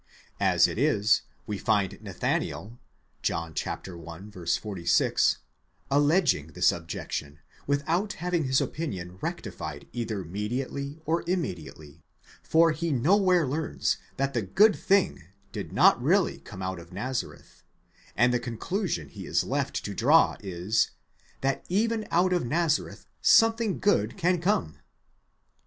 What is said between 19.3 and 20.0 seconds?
left to